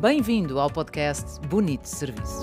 Bem-vindo 0.00 0.58
ao 0.58 0.70
podcast 0.70 1.38
Bonito 1.48 1.84
Serviço. 1.84 2.40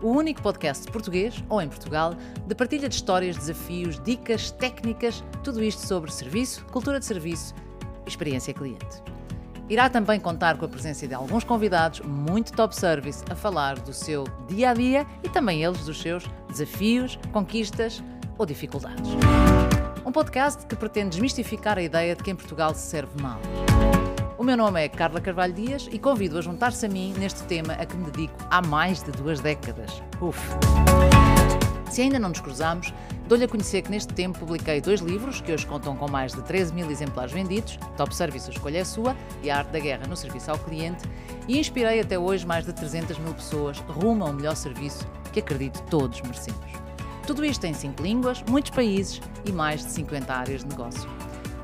O 0.00 0.10
único 0.10 0.40
podcast 0.40 0.88
português, 0.88 1.42
ou 1.48 1.60
em 1.60 1.68
Portugal, 1.68 2.14
de 2.46 2.54
partilha 2.54 2.88
de 2.88 2.94
histórias, 2.94 3.36
desafios, 3.36 4.00
dicas, 4.04 4.52
técnicas, 4.52 5.24
tudo 5.42 5.60
isto 5.60 5.84
sobre 5.84 6.12
serviço, 6.12 6.64
cultura 6.66 7.00
de 7.00 7.06
serviço 7.06 7.52
e 8.06 8.08
experiência 8.08 8.54
cliente. 8.54 9.02
Irá 9.68 9.90
também 9.90 10.20
contar 10.20 10.56
com 10.58 10.64
a 10.64 10.68
presença 10.68 11.08
de 11.08 11.14
alguns 11.14 11.42
convidados 11.42 11.98
muito 12.02 12.52
top 12.52 12.76
service 12.76 13.24
a 13.28 13.34
falar 13.34 13.80
do 13.80 13.92
seu 13.92 14.22
dia 14.46 14.70
a 14.70 14.74
dia 14.74 15.04
e 15.24 15.28
também 15.28 15.64
eles 15.64 15.84
dos 15.84 16.00
seus 16.00 16.24
desafios, 16.48 17.18
conquistas 17.32 18.00
ou 18.38 18.46
dificuldades. 18.46 19.10
Um 20.06 20.12
podcast 20.12 20.66
que 20.66 20.76
pretende 20.76 21.10
desmistificar 21.10 21.78
a 21.78 21.82
ideia 21.82 22.14
de 22.14 22.22
que 22.22 22.30
em 22.30 22.36
Portugal 22.36 22.72
se 22.74 22.82
serve 22.82 23.20
mal. 23.20 23.40
O 24.42 24.44
meu 24.44 24.56
nome 24.56 24.84
é 24.84 24.88
Carla 24.88 25.20
Carvalho 25.20 25.52
Dias 25.52 25.88
e 25.92 26.00
convido 26.00 26.36
a 26.36 26.40
juntar-se 26.40 26.84
a 26.84 26.88
mim 26.88 27.14
neste 27.16 27.44
tema 27.44 27.74
a 27.74 27.86
que 27.86 27.96
me 27.96 28.10
dedico 28.10 28.34
há 28.50 28.60
mais 28.60 29.00
de 29.00 29.12
duas 29.12 29.38
décadas. 29.38 30.02
Uf! 30.20 30.36
Se 31.88 32.02
ainda 32.02 32.18
não 32.18 32.30
nos 32.30 32.40
cruzamos, 32.40 32.92
dou-lhe 33.28 33.44
a 33.44 33.48
conhecer 33.48 33.82
que 33.82 33.90
neste 33.92 34.12
tempo 34.12 34.40
publiquei 34.40 34.80
dois 34.80 35.00
livros 35.00 35.40
que 35.40 35.52
hoje 35.52 35.64
contam 35.64 35.94
com 35.94 36.10
mais 36.10 36.32
de 36.32 36.42
13 36.42 36.74
mil 36.74 36.90
exemplares 36.90 37.32
vendidos, 37.32 37.78
Top 37.96 38.12
Service 38.12 38.50
a 38.50 38.52
Escolha 38.52 38.78
é 38.78 38.84
Sua 38.84 39.16
e 39.44 39.48
A 39.48 39.58
Arte 39.58 39.70
da 39.70 39.78
Guerra 39.78 40.08
no 40.08 40.16
Serviço 40.16 40.50
ao 40.50 40.58
Cliente, 40.58 41.04
e 41.46 41.60
inspirei 41.60 42.00
até 42.00 42.18
hoje 42.18 42.44
mais 42.44 42.66
de 42.66 42.72
300 42.72 43.18
mil 43.18 43.34
pessoas 43.34 43.78
rumo 43.90 44.24
a 44.24 44.30
um 44.30 44.32
melhor 44.32 44.56
serviço 44.56 45.06
que 45.32 45.38
acredito 45.38 45.80
todos 45.84 46.20
merecemos. 46.20 46.66
Tudo 47.28 47.44
isto 47.44 47.64
em 47.64 47.74
cinco 47.74 48.02
línguas, 48.02 48.42
muitos 48.50 48.72
países 48.72 49.20
e 49.44 49.52
mais 49.52 49.86
de 49.86 49.92
50 49.92 50.34
áreas 50.34 50.64
de 50.64 50.68
negócio 50.68 51.08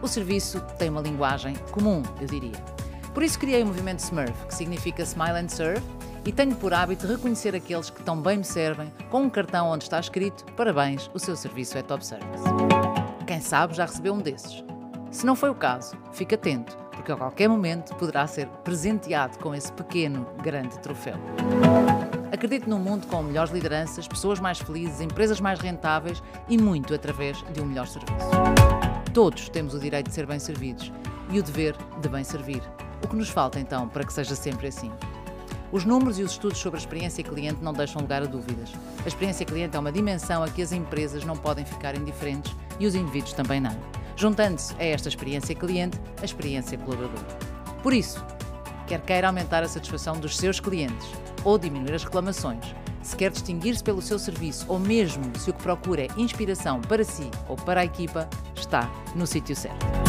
o 0.01 0.07
serviço 0.07 0.61
tem 0.79 0.91
uma 0.91 1.01
linguagem 1.01 1.55
comum, 1.73 2.03
eu 2.21 2.27
diria. 2.27 2.78
Por 3.15 3.23
isso 3.23 3.39
criei 3.39 3.63
o 3.63 3.67
movimento 3.67 4.01
Smurf, 4.01 4.47
que 4.47 4.55
significa 4.55 5.03
Smile 5.03 5.39
and 5.39 5.49
Serve, 5.49 5.83
e 6.25 6.33
tenho 6.33 6.55
por 6.57 6.75
hábito 6.75 7.07
reconhecer 7.07 7.55
aqueles 7.55 7.91
que 7.91 8.03
tão 8.03 8.21
bem 8.21 8.39
me 8.39 8.45
servem 8.45 8.93
com 9.11 9.23
um 9.23 9.31
cartão 9.31 9.69
onde 9.69 9.85
está 9.85 9.99
escrito 9.99 10.45
Parabéns, 10.53 11.11
o 11.15 11.19
seu 11.19 11.35
serviço 11.37 11.79
é 11.79 11.83
top 11.83 12.05
service. 12.05 12.45
Quem 13.27 13.41
sabe 13.41 13.75
já 13.75 13.87
recebeu 13.87 14.15
um 14.15 14.19
desses. 14.19 14.65
Se 15.11 15.25
não 15.25 15.35
foi 15.35 15.49
o 15.49 15.55
caso, 15.55 15.97
fique 16.13 16.35
atento, 16.35 16.77
porque 16.93 17.11
a 17.11 17.17
qualquer 17.17 17.49
momento 17.49 17.95
poderá 17.95 18.27
ser 18.27 18.47
presenteado 18.63 19.39
com 19.39 19.55
esse 19.55 19.73
pequeno, 19.73 20.27
grande 20.43 20.79
troféu. 20.81 21.17
Acredito 22.31 22.69
num 22.69 22.79
mundo 22.79 23.07
com 23.07 23.23
melhores 23.23 23.51
lideranças, 23.51 24.07
pessoas 24.07 24.39
mais 24.39 24.59
felizes, 24.59 25.01
empresas 25.01 25.41
mais 25.41 25.59
rentáveis 25.61 26.23
e 26.49 26.59
muito 26.59 26.95
através 26.95 27.43
de 27.53 27.61
um 27.61 27.65
melhor 27.65 27.87
serviço. 27.87 28.29
Todos 29.15 29.49
temos 29.49 29.73
o 29.75 29.79
direito 29.79 30.09
de 30.09 30.15
ser 30.15 30.27
bem 30.27 30.39
servidos 30.39 30.93
e 31.31 31.39
o 31.41 31.43
dever 31.43 31.75
de 32.01 32.09
bem 32.09 32.23
servir. 32.23 32.63
O 33.03 33.09
que 33.09 33.17
nos 33.17 33.29
falta 33.29 33.61
então 33.61 33.89
para 33.89 34.05
que 34.05 34.13
seja 34.13 34.35
sempre 34.35 34.69
assim? 34.69 34.91
Os 35.71 35.85
números 35.85 36.19
e 36.19 36.23
os 36.23 36.33
estudos 36.33 36.59
sobre 36.59 36.79
a 36.79 36.81
experiência 36.81 37.23
cliente 37.23 37.63
não 37.63 37.73
deixam 37.73 38.01
lugar 38.01 38.23
a 38.23 38.27
dúvidas. 38.27 38.73
A 39.05 39.09
experiência 39.09 39.45
cliente 39.45 39.77
é 39.77 39.81
uma 39.81 39.93
dimensão 39.93 40.43
a 40.43 40.49
que 40.49 40.63
as 40.63 40.73
empresas 40.73 41.25
não 41.25 41.37
podem 41.37 41.65
ficar 41.65 41.95
indiferentes 41.95 42.55
e 42.81 42.87
os 42.87 42.95
indivíduos 42.95 43.35
também 43.35 43.61
não. 43.61 43.77
Juntando-se 44.17 44.75
a 44.79 44.85
esta 44.85 45.09
experiência 45.09 45.55
cliente, 45.55 46.01
a 46.21 46.25
experiência 46.25 46.79
colaboradora. 46.79 47.39
Por 47.83 47.93
isso, 47.93 48.25
quer 48.87 49.01
queira 49.03 49.27
aumentar 49.27 49.63
a 49.63 49.69
satisfação 49.69 50.19
dos 50.19 50.37
seus 50.37 50.59
clientes 50.59 51.07
ou 51.45 51.59
diminuir 51.59 51.95
as 51.95 52.03
reclamações, 52.03 52.75
se 53.03 53.15
quer 53.15 53.31
distinguir-se 53.31 53.85
pelo 53.85 54.03
seu 54.03 54.19
serviço 54.19 54.67
ou 54.69 54.79
mesmo 54.79 55.25
se 55.39 55.51
o 55.51 55.55
que 55.55 55.63
procura 55.63 56.03
é 56.03 56.09
inspiração 56.17 56.81
para 56.81 57.05
si 57.05 57.31
ou 57.47 57.57
para 57.57 57.83
a 57.83 57.85
equipa, 57.85 58.29
está 58.57 58.91
no 59.15 59.27
sítio 59.27 59.55
certo. 59.55 60.08